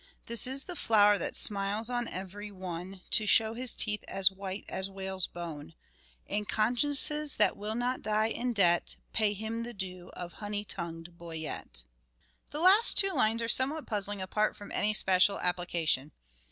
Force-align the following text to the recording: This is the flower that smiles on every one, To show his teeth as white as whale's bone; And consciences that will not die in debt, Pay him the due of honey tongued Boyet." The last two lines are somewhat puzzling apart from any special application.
This 0.25 0.47
is 0.47 0.63
the 0.63 0.75
flower 0.75 1.19
that 1.19 1.35
smiles 1.35 1.87
on 1.87 2.07
every 2.07 2.49
one, 2.49 3.01
To 3.11 3.27
show 3.27 3.53
his 3.53 3.75
teeth 3.75 4.03
as 4.07 4.31
white 4.31 4.65
as 4.67 4.89
whale's 4.89 5.27
bone; 5.27 5.75
And 6.25 6.49
consciences 6.49 7.35
that 7.35 7.55
will 7.55 7.75
not 7.75 8.01
die 8.01 8.29
in 8.29 8.51
debt, 8.51 8.95
Pay 9.13 9.33
him 9.33 9.61
the 9.61 9.75
due 9.75 10.09
of 10.13 10.33
honey 10.41 10.65
tongued 10.65 11.19
Boyet." 11.19 11.83
The 12.49 12.59
last 12.61 12.97
two 12.97 13.11
lines 13.11 13.43
are 13.43 13.47
somewhat 13.47 13.85
puzzling 13.85 14.23
apart 14.23 14.55
from 14.55 14.71
any 14.71 14.95
special 14.95 15.39
application. 15.39 16.13